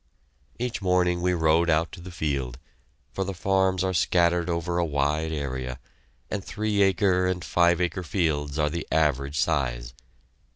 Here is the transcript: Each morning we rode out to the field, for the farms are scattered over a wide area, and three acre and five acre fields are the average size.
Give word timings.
Each 0.57 0.81
morning 0.81 1.21
we 1.21 1.33
rode 1.35 1.69
out 1.69 1.91
to 1.91 2.01
the 2.01 2.09
field, 2.09 2.57
for 3.13 3.23
the 3.23 3.35
farms 3.35 3.83
are 3.83 3.93
scattered 3.93 4.49
over 4.49 4.79
a 4.79 4.83
wide 4.83 5.31
area, 5.31 5.77
and 6.31 6.43
three 6.43 6.81
acre 6.81 7.27
and 7.27 7.45
five 7.45 7.79
acre 7.79 8.01
fields 8.01 8.57
are 8.57 8.71
the 8.71 8.87
average 8.91 9.39
size. 9.39 9.93